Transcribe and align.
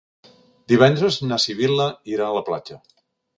Divendres 0.71 1.17
na 1.31 1.39
Sibil·la 1.43 1.87
irà 2.15 2.31
a 2.31 2.35
la 2.39 2.43
platja. 2.49 2.81